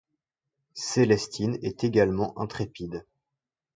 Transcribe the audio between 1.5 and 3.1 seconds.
est également intrépide.